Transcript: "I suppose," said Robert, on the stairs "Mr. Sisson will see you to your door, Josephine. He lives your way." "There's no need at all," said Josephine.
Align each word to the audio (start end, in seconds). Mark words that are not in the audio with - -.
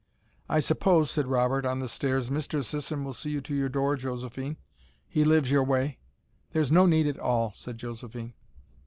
"I 0.49 0.61
suppose," 0.61 1.11
said 1.11 1.27
Robert, 1.27 1.63
on 1.63 1.77
the 1.77 1.87
stairs 1.87 2.31
"Mr. 2.31 2.63
Sisson 2.63 3.03
will 3.03 3.13
see 3.13 3.29
you 3.29 3.41
to 3.41 3.53
your 3.53 3.69
door, 3.69 3.95
Josephine. 3.95 4.57
He 5.07 5.23
lives 5.23 5.51
your 5.51 5.63
way." 5.63 5.99
"There's 6.53 6.71
no 6.71 6.87
need 6.87 7.05
at 7.05 7.19
all," 7.19 7.51
said 7.53 7.77
Josephine. 7.77 8.33